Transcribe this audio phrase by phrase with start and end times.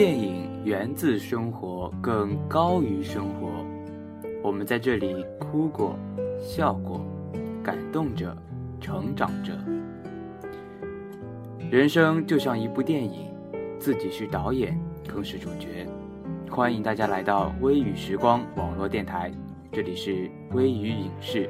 [0.00, 3.50] 电影源自生活，更高于生活。
[4.42, 5.94] 我们在这里哭过，
[6.40, 7.04] 笑过，
[7.62, 8.34] 感动着，
[8.80, 9.52] 成长着。
[11.70, 13.30] 人生就像一部电影，
[13.78, 14.74] 自己是导演，
[15.06, 15.86] 更是主角。
[16.50, 19.30] 欢迎大家来到微雨时光网络电台，
[19.70, 21.46] 这里是微雨影视。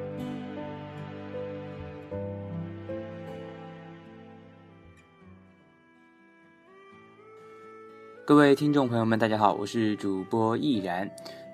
[8.23, 11.09] 各位听众朋友们，大家好，我是主播易然。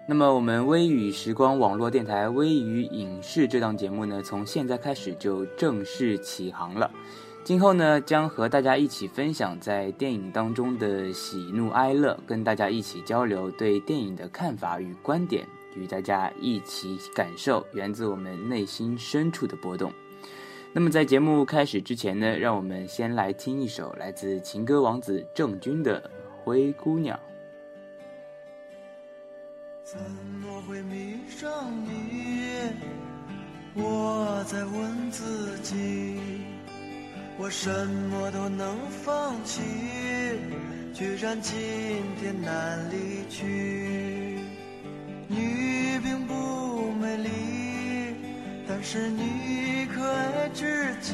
[0.05, 6.91] 那么，我们微雨时光网络电台微雨影视这档节目呢，从现在开始就正式起航了。
[7.45, 19.91] 今后呢，将和大家一起分享在电影当中的喜怒哀乐，跟大家一起交流对电影的看法与观点，与大家一起感受源自我们内心深处的波动。
[20.73, 26.11] 那么，在节目开始之前呢，让我们先来听一首来自情歌王子郑钧的。
[26.47, 27.19] 灰姑娘，
[29.83, 31.51] 怎么会迷上
[31.83, 32.71] 你？
[33.75, 36.21] 我在问自己，
[37.37, 39.61] 我什么都能放弃，
[40.93, 41.53] 居然今
[42.17, 44.39] 天难离去。
[45.27, 47.29] 你并不美丽，
[48.65, 51.13] 但是你可爱至极。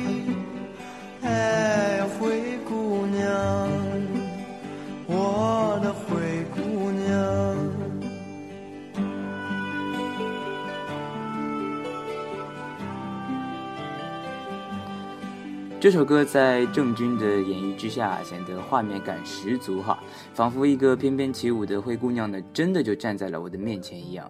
[15.81, 19.97] 这首歌在郑钧的演绎之下，显得画面感十足哈，
[20.31, 24.29] 仿佛一个翩翩起舞的灰姑娘呢，真的就站在了我的面前一样。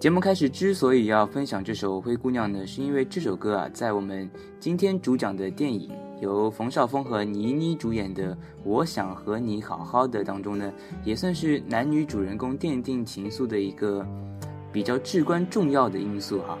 [0.00, 5.90] 节目开始之所以要分享这首《灰姑娘》呢，是因为这首歌啊，在我们今天主讲的电影
[6.22, 8.34] 由冯绍峰和倪妮主演的
[8.64, 10.72] 《我想和你好好的》当中呢，
[11.04, 14.06] 也算是男女主人公奠定情愫的一个
[14.72, 16.58] 比较至关重要的因素哈。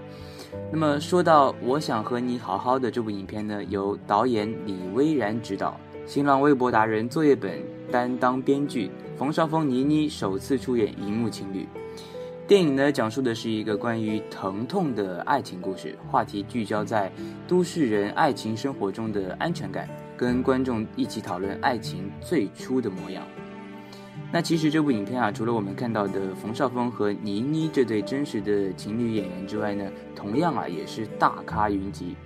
[0.70, 11.66] 那么说到《我想和你好好的》这部影片呢，由导演李薇然执导，新浪微博达人作业本担当编剧，冯绍峰、倪妮首次出演荧幕情侣。
[12.46, 17.10] 电影呢，讲述的是一个关于疼痛的爱情故事，话题聚焦在
[17.48, 23.24] 都市人爱情生活中的安全感，跟观众一起讨论爱情最初的模样。
[24.32, 29.84] 那其实这部影片啊，除了我们看到的冯绍峰和倪妮这对真实的情侣演员之外呢，
[30.16, 32.16] 同样啊也是大咖云集。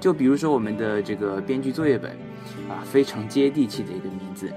[0.00, 2.10] 就比如说我们的这个编剧作业本，
[2.70, 4.50] 啊非常接地气的一个名字。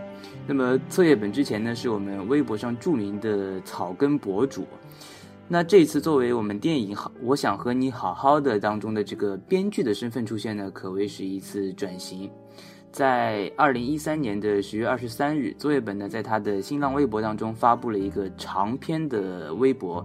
[0.47, 4.66] 那么作业本之前呢，是我们微博上著名的草根博主。
[5.50, 12.31] 那这次作为我们电影《好我想和你好好的》当中的这个编剧的身份出现呢，可谓是一次转型。
[12.95, 20.01] 在二零一三年的十月二十三日，作业本呢在他的新浪微博当中发布了一个长篇的微博，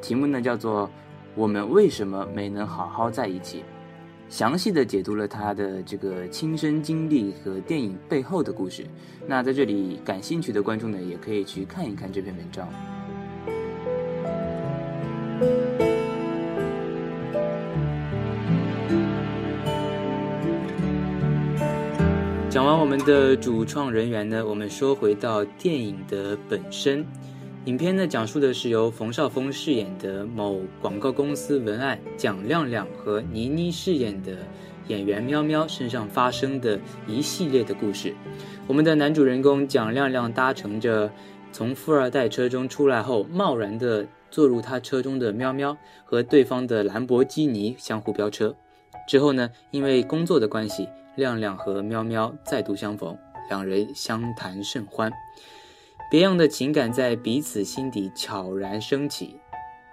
[0.00, 0.88] 题目呢叫做
[1.34, 3.58] 《我们为什么没能好好在一起》，
[4.30, 8.86] 详细的解读了他的这个亲身经历和电影背后的故事。
[9.26, 12.66] 那在这里感兴趣的观众呢，也可以去看一看这篇文章。
[22.56, 27.04] 讲完我们的主创人员呢，我们说回到电影的本身。
[27.66, 34.38] 影片呢讲述的是由冯绍峰饰演的某广告公司文案蒋亮亮和倪妮饰演的
[34.88, 38.14] 演员喵喵身上发生的一系列的故事。
[38.66, 41.12] 我们的男主人公蒋亮亮搭乘着
[41.52, 45.76] 从富二代车中出来后，贸然的坐入他车中的喵喵，
[46.06, 48.56] 和对方的兰博基尼相互飙车。
[49.06, 50.88] 之后呢，因为工作的关系。
[51.16, 53.16] 亮亮和喵喵再度相逢，
[53.48, 55.10] 两人相谈甚欢，
[56.10, 59.40] 别样的情感在彼此心底悄然升起，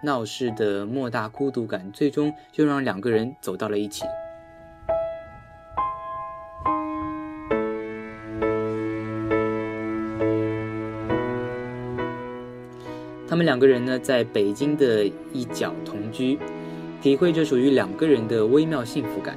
[0.03, 4.03] 闹市的莫大孤独感最终就让两个人走到了一起。
[13.29, 16.37] 他们两个人呢，在北京的一角同居。
[17.01, 19.35] 体会着属于两个人的微妙幸福感。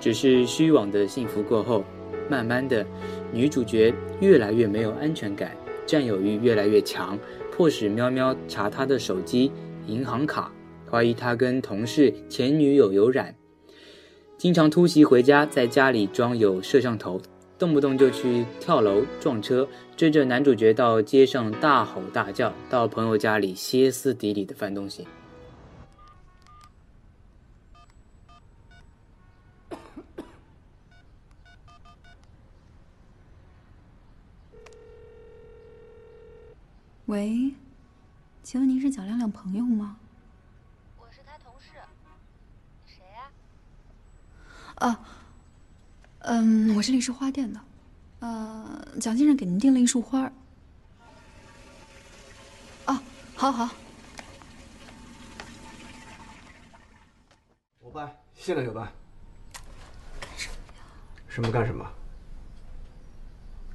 [0.00, 1.84] 只是虚妄的幸福过后，
[2.28, 2.84] 慢慢的，
[3.32, 5.54] 女主角越来越没有安全感，
[5.86, 7.18] 占有欲越来越强，
[7.52, 9.52] 迫使喵喵查她的手机、
[9.86, 10.50] 银行卡，
[10.90, 13.34] 怀疑她跟同事、前女友有染，
[14.38, 17.20] 经常突袭回家，在家里装有摄像头，
[17.58, 25.06] 动不动就去跳楼、撞车，追着男主角到街上大吼大叫，到朋友家里歇斯底里的翻东西。
[37.10, 37.52] 喂，
[38.44, 39.96] 请问您是蒋亮亮朋友吗？
[40.96, 41.66] 我是他同事，
[42.86, 43.32] 你谁呀？
[44.76, 45.00] 啊，
[46.20, 47.60] 嗯，我这里是花店的，
[48.20, 50.30] 呃，蒋先生给您订了一束花。
[52.84, 53.02] 啊，
[53.34, 53.68] 好好。
[57.80, 58.88] 我办，现在就办。
[60.20, 60.84] 干什么呀？
[61.26, 61.84] 什么干什么？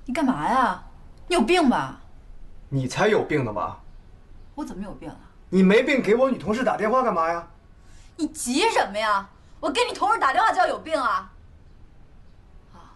[0.05, 0.81] 你干嘛呀？
[1.27, 2.01] 你有病吧？
[2.69, 3.81] 你才有病呢吧？
[4.55, 5.19] 我怎么有病了？
[5.49, 7.47] 你没病，给我女同事打电话干嘛呀？
[8.15, 9.29] 你急什么呀？
[9.59, 11.31] 我给你同事打电话就要有病啊？
[12.73, 12.95] 啊，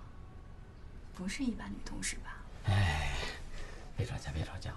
[1.16, 2.38] 不是一般女同事吧？
[2.68, 3.12] 哎，
[3.98, 4.72] 别吵架，别吵架，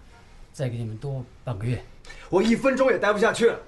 [0.53, 1.85] 再给你们多半个月。
[2.29, 3.59] 我一分钟也待不下去了。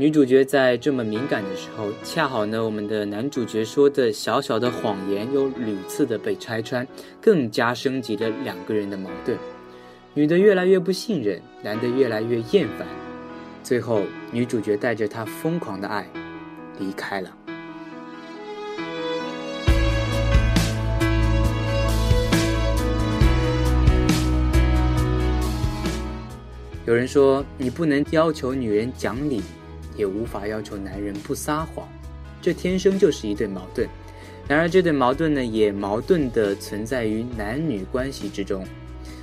[0.00, 6.88] 女主角在这么敏感的时候，恰好呢，我们的男主角说的小小的谎言又屡次的被拆穿，
[7.20, 9.36] 更加升级了两个人的矛盾。
[10.14, 12.88] 女的越来越不信任，男的越来越厌烦，
[13.62, 16.08] 最后女主角带着她疯狂的爱
[16.78, 17.36] 离开了。
[26.86, 29.42] 有人说，你不能要求女人讲理。
[29.96, 31.88] 也无法要求男人不撒谎，
[32.40, 33.88] 这天生就是一对矛盾。
[34.48, 38.64] 然而，这对矛盾呢，也矛盾地存在于男女关系之中。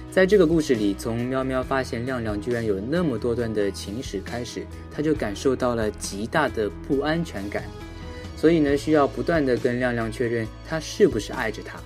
[0.10, 7.64] 在这个故事里，从喵喵发现亮亮居然有那么多段的情史开始，他就感受到了极大的不安全感，
[8.36, 11.78] 所以呢，需要不断地跟亮亮确认他是不是爱着他。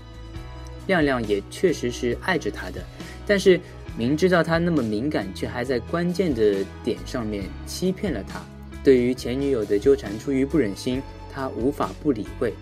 [0.87, 2.81] 亮亮也确实是爱着他的，
[3.25, 3.59] 但是
[3.97, 8.41] 明知道他那么敏感，却还在关键的点上面欺骗了他。
[8.83, 11.01] 对于前女友的纠缠，出于不忍心，
[11.33, 12.53] 他无法不理会，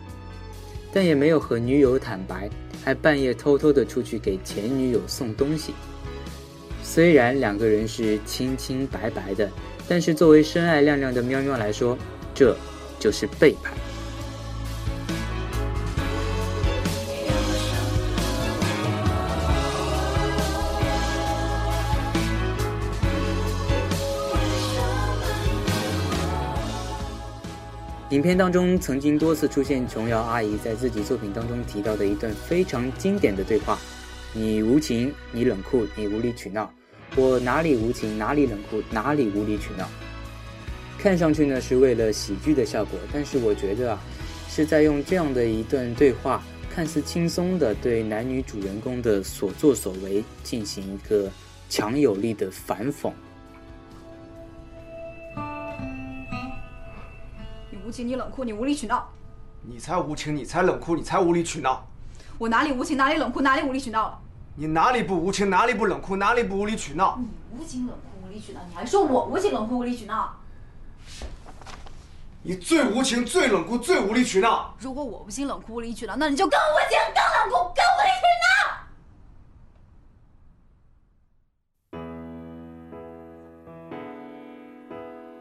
[0.91, 2.49] 但也没有和女友坦白，
[2.83, 5.73] 还半夜偷偷的出去给前女友送东西。
[6.83, 9.49] 虽然两个人是清清白白的，
[9.87, 11.97] 但是作为深爱亮亮的喵喵来说，
[12.33, 12.57] 这
[12.99, 13.73] 就是背叛。
[28.09, 33.77] 影片当中曾经多次出现琼瑶阿姨在自己作品当中提到的一段非常经典的对话
[34.33, 36.73] ：“你无情，你冷酷，你无理取闹。
[37.15, 39.87] 我哪里无情，哪里冷酷，哪里无理取闹。”
[40.97, 44.01] 看上去呢是为了喜剧的效果，但是我觉得啊，
[44.49, 51.31] 是在用这样的一段对话，看似轻松的对男女主人公的所作所为进行一个
[51.69, 53.11] 强有力的反讽。
[57.89, 59.09] 无情，你冷酷，你无理取闹。
[59.63, 61.83] 你才无情，你才冷酷，你才无理取闹。
[62.37, 64.19] 我哪里无情，哪里冷酷，哪里无理取闹了？
[64.53, 67.17] 你哪里不无情，哪里不冷酷，哪里不无理取闹？
[67.17, 67.27] 你
[67.57, 70.35] 无情冷酷无理取闹，你还说我无情冷酷无理取闹？
[72.43, 74.75] 你最无情、最冷酷、最无理取闹。
[74.77, 78.48] 如果我无情冷酷无理取闹，那你就更无情、更冷酷、更无理取闹。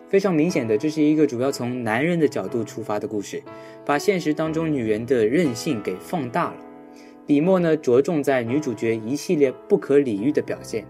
[0.09, 3.43] 非常明显的，这是一个主要从男人的角度出发的故事，
[3.85, 6.57] 把现实当中女人的任性给放大了。
[7.27, 10.87] 笔墨呢，着重在女主角一系列不可理喻的表现。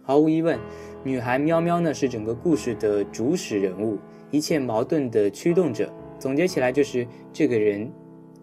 [0.00, 0.56] 毫无疑问，
[1.02, 3.98] 女孩喵喵呢是整个故事的主使人物，
[4.30, 5.92] 一切矛盾的驱动者。
[6.16, 7.90] 总结起来就是这个人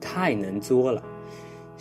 [0.02, 1.02] 太能作了。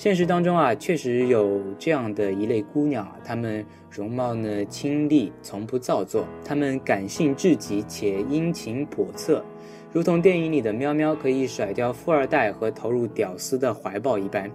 [0.00, 9.44] 现实当中啊，确实有这样的一类姑娘啊，她们容貌呢清丽，从不造作；她们感性至极且殷勤叵测，
[9.92, 14.50] 如同电影里的喵喵可以甩掉富二代和投入屌丝的怀抱一般。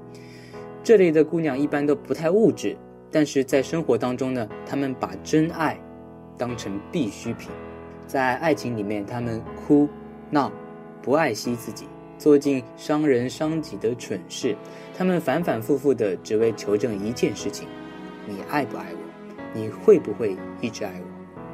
[0.83, 2.75] 这类的姑娘一般都不太物质，
[3.11, 5.79] 但是在生活当中呢，她们把真爱
[6.39, 7.51] 当成必需品，
[8.07, 9.87] 在爱情里面，她们哭
[10.31, 10.51] 闹，
[11.03, 11.85] 不爱惜自己。
[12.17, 14.55] 做尽伤人伤己的蠢事，
[14.98, 17.67] 他们反反复复的只为求证一件事情：
[18.27, 19.00] 你爱不爱我？
[19.53, 21.05] 你会不会一直爱我？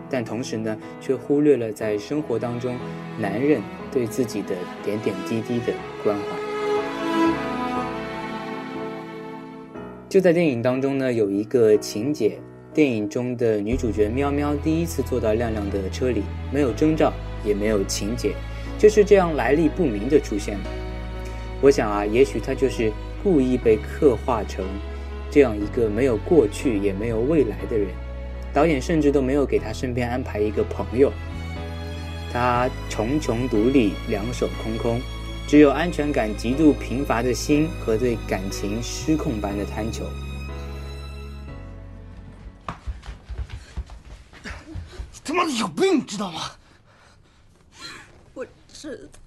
[0.09, 2.75] 但同时呢，却忽略了在生活当中
[3.17, 6.23] 男人对自己的点点滴滴的关怀。
[10.09, 12.37] 就在电影当中呢，有一个情节，
[12.73, 17.13] 电影中的女主角喵喵第一次坐到亮亮的车里，没有征兆，
[17.45, 18.33] 也没有情节，
[18.77, 20.65] 就是这样来历不明的出现了。
[21.61, 22.91] 我想啊，也许他就是
[23.23, 24.65] 故意被刻画成
[25.29, 27.87] 这样一个没有过去也没有未来的人。
[28.53, 31.13] 导演甚至都没有给他身边安排一个朋友，
[32.33, 34.99] 他穷穷独立，两手空空，
[35.47, 40.03] 只有安全感极度贫乏的心和对感情失控般的贪求。
[44.43, 44.49] 你
[45.23, 46.41] 他妈的有病，你知道吗？
[48.81, 49.19] 我知道，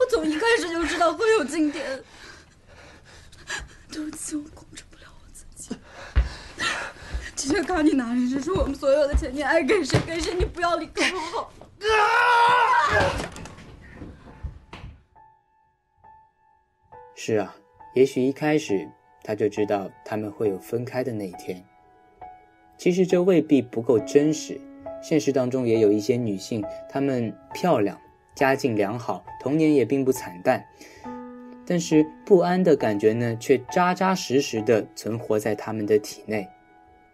[0.00, 2.02] 我从一开始就知道会有今天。
[3.90, 5.76] 对不起，我控制不了我自己。
[7.36, 11.48] 这些卡你拿人，这是我们所有的钱，你爱给谁给谁，你不要离开我。
[17.14, 17.54] 是啊，
[17.94, 18.88] 也许一开始
[19.22, 21.64] 他就知道他们会有分开的那一天。
[22.76, 24.60] 其实这未必不够真实，
[25.00, 28.00] 现实当中也有一些女性，她们漂亮，
[28.38, 30.64] 家境良好，童年也并不惨淡，
[31.66, 36.48] 但是不安的感觉呢，却扎扎实实的存活在他们的体内。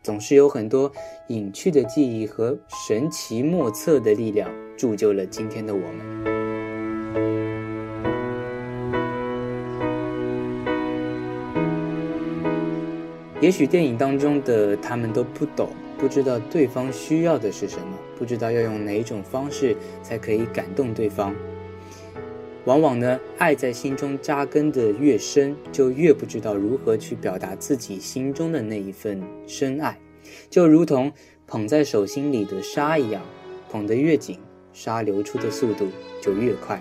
[0.02, 0.93] 总是有很多
[1.28, 6.35] 隐去的记忆和神奇莫测的力量，铸就了今天的我们。
[13.40, 17.87] 也许电影当中的他们都不懂，不知道对方需要的是什么，
[18.19, 21.35] 不知道要用哪种方式才可以感动对方。
[22.65, 29.99] 往往呢，爱在心中扎根的越深，就越不知道如何去表达自己心中的那一份深爱，
[30.49, 31.13] 就如同
[31.47, 33.23] 捧在手心里的沙一样，
[33.71, 34.39] 捧得越紧，
[34.73, 35.89] 沙流出的速度
[36.23, 36.81] 就越快。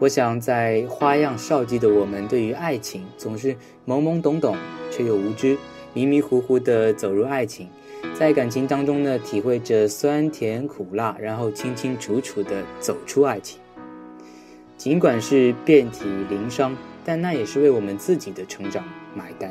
[0.00, 3.54] 我想，在花样少季的我们，对于爱情总是
[3.86, 4.56] 懵懵懂懂，
[4.90, 5.56] 却又无知，
[5.92, 7.68] 迷迷糊糊地走入爱情，
[8.12, 13.60] 在感情当中呢，体会着酸甜苦辣，然后清清楚楚的走出爱情。
[14.76, 18.84] 尽管是遍体鳞伤，但那也是为我们自己的成长
[19.14, 19.50] 买单。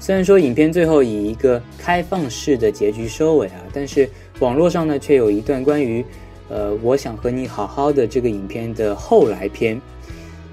[0.00, 6.02] 虽然说影片最后以一个开放式的结局收尾啊，但是网络上呢却有一段关于，
[6.48, 9.78] 呃，我想和你好好的这个影片的后来篇。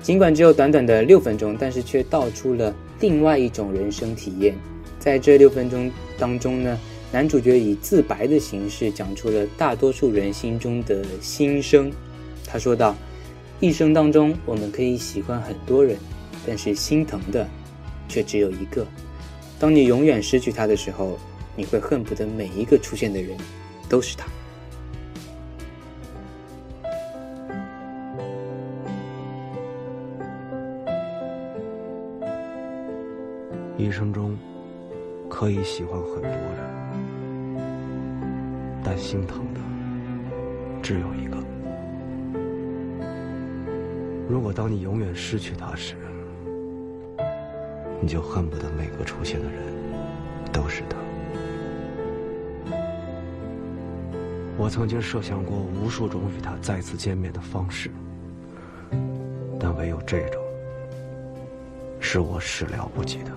[0.03, 4.53] 尽管只有短短的六分钟，但是却道出了另外一种人生体验。
[4.99, 6.77] 在这六分钟当中呢，
[7.09, 11.89] 男主角以自白的形式讲出了大多数人心中的心声。
[12.45, 12.93] 他说道
[13.61, 15.97] ：“一生当中，我们可以喜欢很多人，
[16.45, 17.47] 但是心疼的
[18.09, 18.85] 却只有一个。
[19.59, 21.17] 当你永远失去他的时候，
[21.55, 23.35] 你会恨不得每一个出现的人
[23.89, 24.27] 都是他。”
[33.77, 34.37] 一生中
[35.29, 36.39] 可以喜欢很多人，
[38.83, 39.59] 但心疼的
[40.81, 41.37] 只有一个。
[44.29, 45.95] 如果当你永远失去他时，
[48.01, 49.61] 你就恨不得每个出现的人
[50.51, 50.97] 都是他。
[54.57, 57.91] 我曾经设想过无数种与他再次见面的方式，
[59.59, 60.41] 但唯有这种
[61.99, 63.31] 是我始料不及的。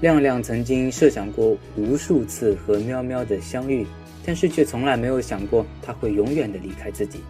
[0.00, 3.86] 亮亮曾经设想过无数次和喵喵的相遇，
[4.24, 7.20] 但是却从来没有想过他会永远的离开自己。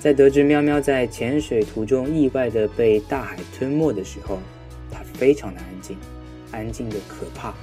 [0.00, 4.38] 在得知喵喵在潜水途中意外的被大海吞没的时候，
[4.90, 5.96] 他非常的安静，
[6.52, 7.54] 安静的可怕。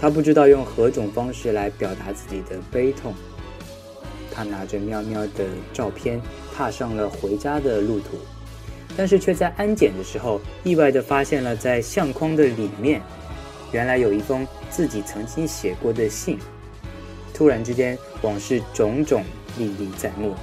[0.00, 3.14] 他不知道用何种方式来表达自己的悲痛。
[4.30, 6.20] 他拿着喵喵的照片，
[6.54, 8.18] 踏上了回家的路途，
[8.96, 13.02] 但是却在安检的时候，意外的发现了在相框的里面。
[13.72, 16.38] 原来有一封自己曾经写过的信，
[17.34, 19.22] 突然之间往事种种
[19.58, 20.34] 历历在目。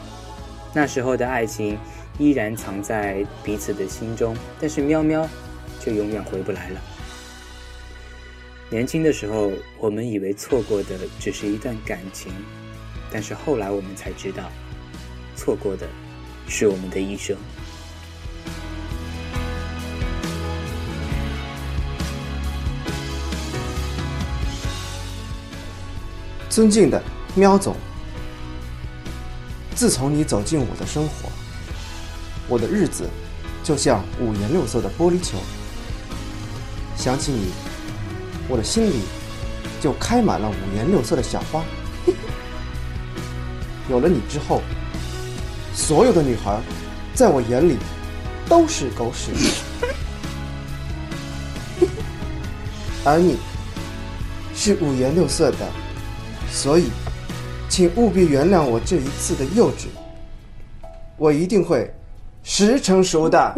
[0.73, 1.77] 那时候的爱情
[2.19, 5.27] 依然藏在彼此的心中，但是喵喵
[5.79, 6.81] 却永远回不来了。
[8.69, 12.31] 年轻的时候，我们以为错过的只是一段感情，
[13.09, 14.51] 但是后来我们才知道，
[15.35, 15.87] 错过的
[16.47, 17.37] 是我们的一生。
[26.53, 27.01] 尊敬的
[27.33, 27.75] 喵总，
[29.73, 31.27] 自从你走进我的生活，
[32.47, 33.09] 我的日子
[33.63, 35.39] 就像五颜六色的玻璃球。
[36.95, 37.47] 想起你，
[38.47, 38.99] 我的心里
[39.81, 41.63] 就开满了五颜六色的小花。
[43.89, 44.61] 有了你之后，
[45.73, 46.61] 所有的女孩
[47.15, 47.77] 在我眼里
[48.47, 49.31] 都是狗屎，
[53.03, 53.37] 而你
[54.53, 55.82] 是五颜六色的。
[56.55, 56.91] 所以，
[57.67, 59.87] 请务必原谅我这一次的幼稚，
[61.17, 61.91] 我一定会
[62.43, 63.55] 十成熟的。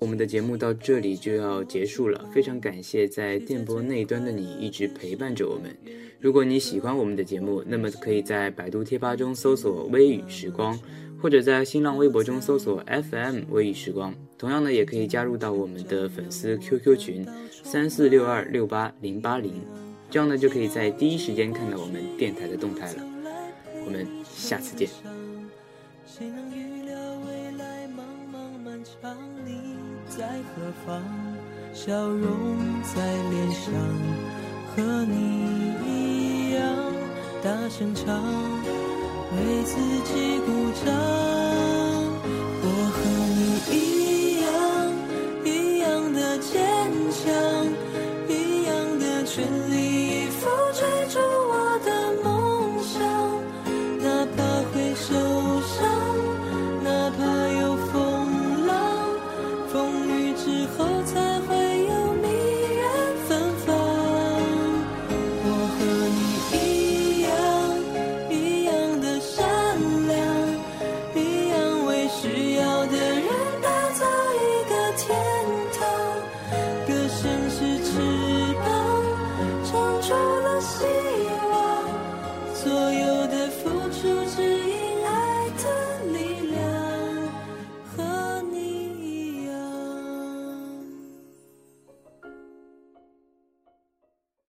[0.00, 5.74] 我们的节目到这里就要结束了，非常感谢在电波那端的你一直陪伴着我们。
[6.20, 10.78] 如果你喜欢我们的节目，那么可以在百度贴吧中搜索“微雨时光”，
[11.20, 14.14] 或者在新浪微博中搜索 “FM 微雨时光”。
[14.36, 17.26] 同样呢，也可以加入到我们的粉丝 QQ 群
[17.62, 19.52] 三四六二六八零八零，
[20.10, 23.02] 这样呢就可以在第一时间看到我们电台的动态了。
[23.86, 24.88] 我们下次见。
[29.04, 29.76] 看，你
[30.08, 30.24] 在
[30.56, 31.02] 何方？
[31.74, 33.70] 笑容在脸上，
[34.74, 36.64] 和你一样
[37.42, 38.18] 大声唱，
[39.36, 41.53] 为自己鼓掌。